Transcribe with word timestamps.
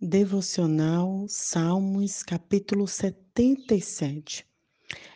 Devocional 0.00 1.26
Salmos, 1.28 2.22
capítulo 2.22 2.86
77. 2.86 4.46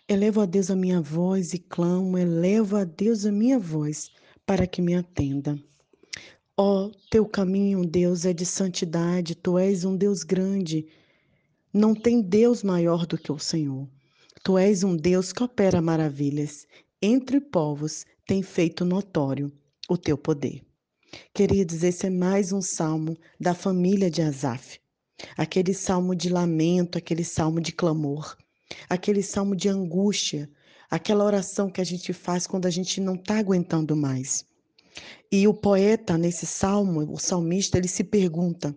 Elevo 0.08 0.40
a 0.40 0.44
Deus 0.44 0.72
a 0.72 0.74
minha 0.74 1.00
voz 1.00 1.54
e 1.54 1.60
clamo, 1.60 2.18
elevo 2.18 2.74
a 2.74 2.82
Deus 2.82 3.24
a 3.24 3.30
minha 3.30 3.60
voz, 3.60 4.10
para 4.44 4.66
que 4.66 4.82
me 4.82 4.96
atenda. 4.96 5.56
Ó, 6.56 6.86
oh, 6.86 6.92
teu 7.08 7.24
caminho, 7.24 7.86
Deus, 7.86 8.24
é 8.24 8.32
de 8.32 8.44
santidade, 8.44 9.36
tu 9.36 9.56
és 9.56 9.84
um 9.84 9.96
Deus 9.96 10.24
grande. 10.24 10.88
Não 11.72 11.94
tem 11.94 12.20
Deus 12.20 12.64
maior 12.64 13.06
do 13.06 13.16
que 13.16 13.30
o 13.30 13.38
Senhor. 13.38 13.88
Tu 14.42 14.58
és 14.58 14.82
um 14.82 14.96
Deus 14.96 15.32
que 15.32 15.44
opera 15.44 15.80
maravilhas. 15.80 16.66
Entre 17.00 17.40
povos 17.40 18.04
tem 18.26 18.42
feito 18.42 18.84
notório 18.84 19.52
o 19.88 19.96
teu 19.96 20.18
poder. 20.18 20.60
Queridos, 21.34 21.82
esse 21.82 22.06
é 22.06 22.10
mais 22.10 22.52
um 22.52 22.60
salmo 22.60 23.16
da 23.40 23.54
família 23.54 24.10
de 24.10 24.22
Asaf. 24.22 24.78
Aquele 25.36 25.74
salmo 25.74 26.14
de 26.14 26.28
lamento, 26.28 26.98
aquele 26.98 27.24
salmo 27.24 27.60
de 27.60 27.72
clamor, 27.72 28.36
aquele 28.88 29.22
salmo 29.22 29.56
de 29.56 29.68
angústia, 29.68 30.50
aquela 30.90 31.24
oração 31.24 31.70
que 31.70 31.80
a 31.80 31.84
gente 31.84 32.12
faz 32.12 32.46
quando 32.46 32.66
a 32.66 32.70
gente 32.70 33.00
não 33.00 33.14
está 33.14 33.38
aguentando 33.38 33.96
mais. 33.96 34.44
E 35.30 35.48
o 35.48 35.54
poeta, 35.54 36.16
nesse 36.18 36.46
salmo, 36.46 37.12
o 37.12 37.18
salmista, 37.18 37.78
ele 37.78 37.88
se 37.88 38.04
pergunta 38.04 38.76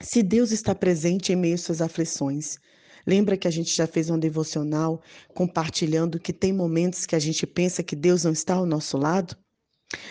se 0.00 0.22
Deus 0.22 0.52
está 0.52 0.74
presente 0.74 1.32
em 1.32 1.36
meio 1.36 1.54
às 1.54 1.62
suas 1.62 1.80
aflições. 1.80 2.58
Lembra 3.06 3.36
que 3.36 3.48
a 3.48 3.50
gente 3.50 3.74
já 3.74 3.86
fez 3.86 4.10
um 4.10 4.18
devocional 4.18 5.02
compartilhando 5.34 6.20
que 6.20 6.32
tem 6.32 6.52
momentos 6.52 7.06
que 7.06 7.14
a 7.14 7.18
gente 7.18 7.46
pensa 7.46 7.82
que 7.82 7.96
Deus 7.96 8.24
não 8.24 8.32
está 8.32 8.54
ao 8.54 8.66
nosso 8.66 8.96
lado? 8.96 9.36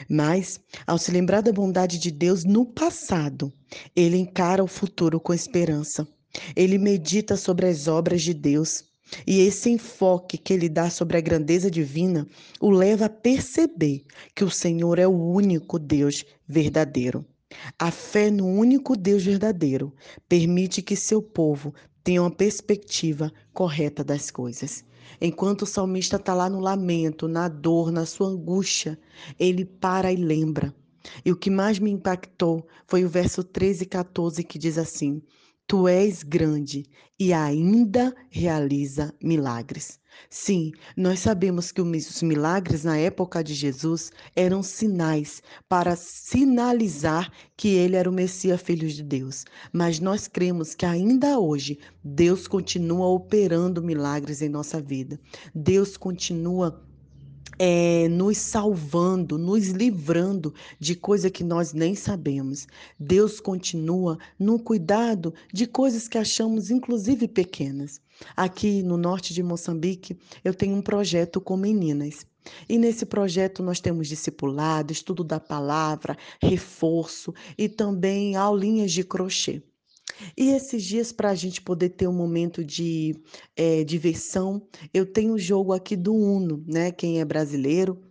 Mas, 0.09 0.59
ao 0.85 0.97
se 0.97 1.11
lembrar 1.11 1.41
da 1.41 1.51
bondade 1.51 1.97
de 1.97 2.11
Deus 2.11 2.43
no 2.43 2.65
passado, 2.65 3.51
ele 3.95 4.17
encara 4.17 4.63
o 4.63 4.67
futuro 4.67 5.19
com 5.19 5.33
esperança. 5.33 6.07
Ele 6.55 6.77
medita 6.77 7.37
sobre 7.37 7.65
as 7.67 7.87
obras 7.87 8.21
de 8.21 8.33
Deus. 8.33 8.83
E 9.25 9.39
esse 9.41 9.69
enfoque 9.69 10.37
que 10.37 10.51
ele 10.51 10.67
dá 10.67 10.89
sobre 10.89 11.17
a 11.17 11.21
grandeza 11.21 11.69
divina 11.69 12.27
o 12.59 12.71
leva 12.71 13.05
a 13.05 13.09
perceber 13.09 14.03
que 14.33 14.43
o 14.43 14.49
Senhor 14.49 14.97
é 14.97 15.07
o 15.07 15.11
único 15.11 15.77
Deus 15.77 16.25
verdadeiro. 16.47 17.23
A 17.77 17.91
fé 17.91 18.31
no 18.31 18.47
único 18.47 18.95
Deus 18.95 19.23
verdadeiro 19.23 19.93
permite 20.27 20.81
que 20.81 20.95
seu 20.95 21.21
povo 21.21 21.73
tenha 22.03 22.21
uma 22.21 22.31
perspectiva 22.31 23.31
correta 23.53 24.03
das 24.03 24.29
coisas. 24.31 24.83
Enquanto 25.19 25.63
o 25.63 25.65
salmista 25.65 26.17
está 26.17 26.33
lá 26.33 26.49
no 26.49 26.59
lamento, 26.59 27.27
na 27.27 27.47
dor, 27.47 27.91
na 27.91 28.05
sua 28.05 28.27
angústia, 28.27 28.99
ele 29.39 29.65
para 29.65 30.11
e 30.11 30.15
lembra. 30.15 30.73
E 31.23 31.31
o 31.31 31.35
que 31.35 31.49
mais 31.49 31.79
me 31.79 31.91
impactou 31.91 32.67
foi 32.87 33.05
o 33.05 33.09
verso 33.09 33.43
13 33.43 33.83
e 33.83 33.87
14 33.87 34.43
que 34.43 34.57
diz 34.57 34.77
assim: 34.77 35.21
Tu 35.67 35.87
és 35.87 36.21
grande 36.21 36.85
e 37.19 37.33
ainda 37.33 38.15
realiza 38.29 39.11
milagres. 39.19 39.99
Sim, 40.29 40.71
nós 40.95 41.19
sabemos 41.19 41.71
que 41.71 41.81
os 41.81 42.21
milagres 42.21 42.83
na 42.83 42.97
época 42.97 43.43
de 43.43 43.53
Jesus 43.55 44.11
eram 44.35 44.61
sinais 44.61 45.41
para 45.67 45.95
sinalizar 45.95 47.31
que 47.57 47.69
ele 47.69 47.95
era 47.95 48.09
o 48.09 48.13
Messias, 48.13 48.61
filho 48.61 48.87
de 48.87 49.01
Deus. 49.01 49.43
Mas 49.73 49.99
nós 49.99 50.27
cremos 50.27 50.75
que 50.75 50.85
ainda 50.85 51.39
hoje 51.39 51.79
Deus 52.03 52.47
continua 52.47 53.07
operando 53.07 53.81
milagres 53.81 54.43
em 54.43 54.49
nossa 54.49 54.79
vida. 54.79 55.19
Deus 55.53 55.97
continua 55.97 56.85
é, 57.57 58.07
nos 58.09 58.37
salvando, 58.37 59.37
nos 59.37 59.67
livrando 59.67 60.53
de 60.79 60.95
coisa 60.95 61.29
que 61.29 61.43
nós 61.43 61.73
nem 61.73 61.95
sabemos. 61.95 62.67
Deus 62.99 63.39
continua 63.39 64.17
no 64.37 64.59
cuidado 64.59 65.33
de 65.53 65.65
coisas 65.65 66.07
que 66.07 66.17
achamos, 66.17 66.69
inclusive, 66.69 67.27
pequenas. 67.27 68.01
Aqui 68.35 68.81
no 68.81 68.97
norte 68.97 69.33
de 69.33 69.43
Moçambique, 69.43 70.17
eu 70.43 70.53
tenho 70.53 70.75
um 70.75 70.81
projeto 70.81 71.39
com 71.41 71.57
meninas. 71.57 72.25
E 72.69 72.77
nesse 72.77 73.05
projeto 73.05 73.63
nós 73.63 73.79
temos 73.79 74.07
discipulado, 74.07 74.93
estudo 74.93 75.23
da 75.23 75.39
palavra, 75.39 76.17
reforço 76.41 77.33
e 77.57 77.67
também 77.67 78.35
aulinhas 78.35 78.91
de 78.91 79.03
crochê. 79.03 79.63
E 80.37 80.49
esses 80.51 80.83
dias, 80.83 81.11
para 81.11 81.29
a 81.31 81.35
gente 81.35 81.61
poder 81.61 81.89
ter 81.89 82.07
um 82.07 82.13
momento 82.13 82.63
de 82.63 83.15
é, 83.55 83.83
diversão, 83.83 84.65
eu 84.93 85.05
tenho 85.05 85.33
o 85.33 85.39
jogo 85.39 85.73
aqui 85.73 85.95
do 85.95 86.13
Uno, 86.13 86.63
né? 86.67 86.91
Quem 86.91 87.19
é 87.19 87.25
brasileiro 87.25 88.01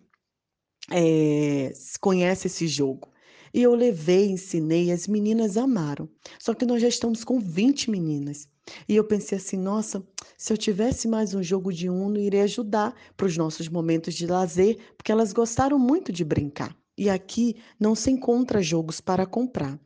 é, 0.91 1.73
conhece 2.01 2.47
esse 2.47 2.67
jogo. 2.67 3.13
E 3.53 3.63
eu 3.63 3.75
levei, 3.75 4.31
ensinei, 4.31 4.91
as 4.91 5.07
meninas 5.07 5.57
amaram. 5.57 6.09
Só 6.41 6.55
que 6.55 6.67
nós 6.67 6.83
já 6.83 6.89
estamos 6.89 7.23
com 7.23 7.39
20 7.39 7.91
meninas. 7.91 8.49
E 8.89 8.97
eu 8.97 9.05
pensei 9.05 9.39
assim, 9.39 9.57
nossa, 9.57 10.03
se 10.37 10.53
eu 10.53 10.57
tivesse 10.57 11.07
mais 11.07 11.35
um 11.35 11.43
jogo 11.43 11.73
de 11.73 11.89
Uno, 11.89 12.19
iria 12.19 12.45
ajudar 12.45 12.95
para 13.17 13.27
os 13.27 13.37
nossos 13.37 13.69
momentos 13.69 14.15
de 14.15 14.27
lazer, 14.27 14.79
porque 14.97 15.13
elas 15.13 15.33
gostaram 15.33 15.79
muito 15.79 16.11
de 16.11 16.25
brincar. 16.25 16.77
E 16.97 17.09
aqui 17.09 17.57
não 17.79 17.95
se 17.95 18.11
encontra 18.11 18.63
jogos 18.63 19.01
para 19.01 19.27
comprar. 19.27 19.79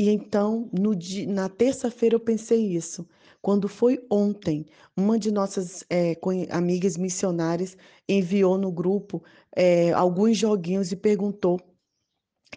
E 0.00 0.08
então, 0.08 0.66
no 0.72 0.92
na 1.28 1.46
terça-feira, 1.50 2.14
eu 2.14 2.20
pensei 2.20 2.74
isso. 2.74 3.06
Quando 3.42 3.68
foi 3.68 4.02
ontem, 4.10 4.64
uma 4.96 5.18
de 5.18 5.30
nossas 5.30 5.84
é, 5.90 6.16
amigas 6.48 6.96
missionárias 6.96 7.76
enviou 8.08 8.56
no 8.56 8.72
grupo 8.72 9.22
é, 9.54 9.92
alguns 9.92 10.38
joguinhos 10.38 10.90
e 10.90 10.96
perguntou 10.96 11.60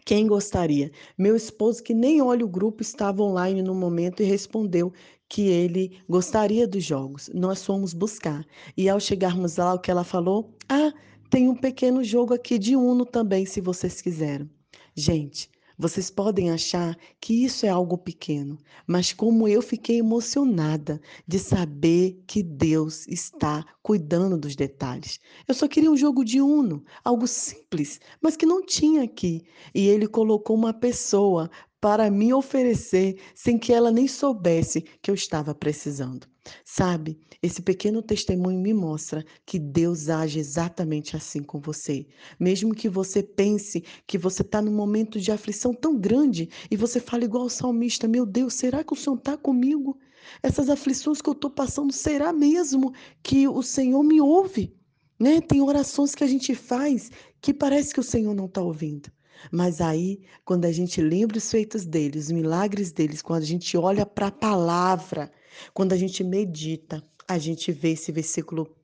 quem 0.06 0.26
gostaria. 0.26 0.90
Meu 1.18 1.36
esposo, 1.36 1.84
que 1.84 1.94
nem 1.94 2.22
olha 2.22 2.46
o 2.46 2.48
grupo, 2.48 2.82
estava 2.82 3.22
online 3.22 3.62
no 3.62 3.76
momento 3.76 4.24
e 4.24 4.26
respondeu 4.26 4.94
que 5.28 5.42
ele 5.50 6.00
gostaria 6.08 6.66
dos 6.66 6.86
jogos. 6.86 7.30
Nós 7.34 7.66
fomos 7.66 7.94
buscar. 7.94 8.46
E 8.78 8.88
ao 8.88 9.02
chegarmos 9.02 9.58
lá, 9.58 9.74
o 9.74 9.80
que 9.80 9.92
ela 9.92 10.06
falou? 10.06 10.56
Ah, 10.70 10.94
tem 11.30 11.50
um 11.50 11.56
pequeno 11.56 12.06
jogo 12.06 12.34
aqui 12.34 12.58
de 12.58 12.78
Uno 12.78 13.06
também, 13.06 13.46
se 13.46 13.60
vocês 13.60 14.02
quiserem. 14.02 14.50
Gente, 14.96 15.52
vocês 15.78 16.10
podem 16.10 16.52
achar 16.52 16.98
que 17.20 17.44
isso 17.46 17.66
é 17.66 17.70
algo 17.70 17.98
pequeno, 17.98 18.58
mas 18.86 19.12
como 19.14 19.48
eu 19.48 19.62
fiquei 19.62 20.00
emocionada 20.00 21.02
de 21.28 21.40
saber 21.40 22.22
que 22.28 22.44
Deus 22.44 23.08
está 23.08 23.66
cuidando 23.82 24.38
dos 24.38 24.56
detalhes. 24.56 25.20
Eu 25.48 25.54
só 25.54 25.68
queria 25.68 25.92
um 25.92 25.98
jogo 25.98 26.24
de 26.24 26.42
Uno, 26.42 26.84
algo 27.04 27.28
simples, 27.28 28.00
mas 28.22 28.36
que 28.36 28.46
não 28.46 28.66
tinha 28.66 29.04
aqui. 29.04 29.44
E 29.74 29.88
ele 29.88 30.08
colocou 30.08 30.56
uma 30.56 30.74
pessoa 30.74 31.50
para 31.84 32.10
me 32.10 32.34
oferecer 32.34 33.20
sem 33.36 33.58
que 33.58 33.74
ela 33.74 33.92
nem 33.92 34.08
soubesse 34.08 34.86
que 35.02 35.12
eu 35.12 35.16
estava 35.16 35.54
precisando. 35.54 36.26
Sabe, 36.64 37.20
esse 37.42 37.62
pequeno 37.62 38.02
testemunho 38.02 38.58
me 38.58 38.74
mostra 38.74 39.26
que 39.46 39.60
Deus 39.60 40.08
age 40.08 40.40
exatamente 40.40 41.18
assim 41.18 41.44
com 41.44 41.60
você. 41.60 42.08
Mesmo 42.40 42.74
que 42.74 42.88
você 42.88 43.22
pense 43.22 43.84
que 44.08 44.18
você 44.18 44.44
está 44.44 44.62
num 44.62 44.74
momento 44.74 45.20
de 45.20 45.30
aflição 45.30 45.74
tão 45.74 46.00
grande 46.00 46.48
e 46.72 46.78
você 46.78 47.02
fala 47.02 47.26
igual 47.26 47.44
o 47.44 47.50
salmista: 47.50 48.08
Meu 48.08 48.26
Deus, 48.26 48.54
será 48.54 48.82
que 48.82 48.94
o 48.94 48.96
Senhor 48.96 49.18
está 49.18 49.36
comigo? 49.36 50.00
Essas 50.42 50.70
aflições 50.70 51.22
que 51.22 51.28
eu 51.28 51.34
estou 51.34 51.52
passando, 51.52 51.92
será 51.92 52.32
mesmo 52.32 52.94
que 53.22 53.46
o 53.46 53.62
Senhor 53.62 54.04
me 54.04 54.22
ouve? 54.22 54.74
Né? 55.20 55.42
Tem 55.42 55.62
orações 55.62 56.16
que 56.16 56.24
a 56.24 56.28
gente 56.28 56.56
faz 56.56 57.12
que 57.42 57.54
parece 57.54 57.94
que 57.94 58.00
o 58.00 58.04
Senhor 58.04 58.34
não 58.34 58.46
está 58.46 58.62
ouvindo. 58.62 59.12
Mas 59.52 59.82
aí, 59.82 60.22
quando 60.46 60.66
a 60.66 60.72
gente 60.72 61.02
lembra 61.02 61.38
os 61.38 61.50
feitos 61.50 61.86
dele, 61.86 62.20
os 62.20 62.32
milagres 62.32 62.92
deles, 62.92 63.22
quando 63.22 63.44
a 63.44 63.46
gente 63.46 63.78
olha 63.78 64.06
para 64.06 64.28
a 64.28 64.32
palavra, 64.32 65.32
quando 65.74 65.94
a 65.94 65.98
gente 65.98 66.24
medita, 66.24 67.04
a 67.28 67.38
gente 67.38 67.72
vê 67.72 67.92
esse 67.92 68.12
versículo 68.12 68.76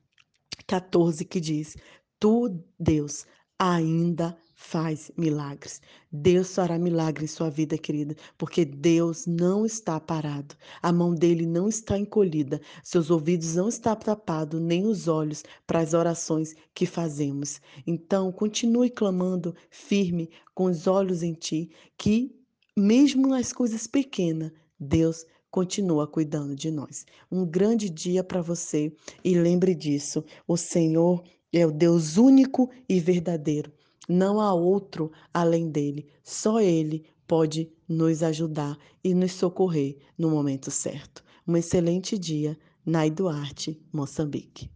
14 0.67 1.25
que 1.25 1.39
diz: 1.39 1.75
Tu, 2.19 2.61
Deus, 2.79 3.25
ainda 3.57 4.37
faz 4.61 5.09
milagres. 5.15 5.81
Deus 6.11 6.53
fará 6.53 6.77
milagre 6.77 7.23
em 7.23 7.27
sua 7.27 7.49
vida, 7.49 7.77
querida, 7.77 8.13
porque 8.37 8.65
Deus 8.65 9.25
não 9.25 9.65
está 9.65 9.97
parado. 10.01 10.53
A 10.81 10.91
mão 10.91 11.15
dele 11.15 11.45
não 11.45 11.69
está 11.69 11.97
encolhida, 11.97 12.59
seus 12.83 13.09
ouvidos 13.09 13.55
não 13.55 13.69
estão 13.69 13.95
tapados, 13.95 14.59
nem 14.59 14.85
os 14.85 15.07
olhos 15.07 15.43
para 15.65 15.79
as 15.79 15.93
orações 15.93 16.53
que 16.73 16.85
fazemos. 16.85 17.61
Então, 17.87 18.33
continue 18.33 18.89
clamando 18.89 19.55
firme, 19.71 20.29
com 20.53 20.65
os 20.65 20.87
olhos 20.87 21.23
em 21.23 21.33
ti, 21.33 21.71
que 21.97 22.35
mesmo 22.75 23.29
nas 23.29 23.53
coisas 23.53 23.87
pequenas, 23.87 24.51
Deus 24.77 25.25
continua 25.49 26.05
cuidando 26.05 26.53
de 26.53 26.69
nós. 26.69 27.05
Um 27.31 27.45
grande 27.45 27.89
dia 27.89 28.25
para 28.25 28.41
você 28.41 28.93
e 29.23 29.35
lembre 29.35 29.73
disso: 29.73 30.23
o 30.45 30.57
Senhor 30.57 31.23
é 31.51 31.65
o 31.65 31.71
Deus 31.71 32.17
único 32.17 32.69
e 32.89 32.99
verdadeiro. 32.99 33.71
Não 34.09 34.41
há 34.41 34.51
outro 34.51 35.11
além 35.31 35.69
dele. 35.69 36.07
Só 36.23 36.59
ele 36.59 37.05
pode 37.27 37.71
nos 37.87 38.23
ajudar 38.23 38.75
e 39.03 39.13
nos 39.13 39.33
socorrer 39.33 39.97
no 40.17 40.31
momento 40.31 40.71
certo. 40.71 41.23
Um 41.47 41.55
excelente 41.55 42.17
dia, 42.17 42.57
Nai 42.83 43.11
Duarte, 43.11 43.79
Moçambique. 43.93 44.71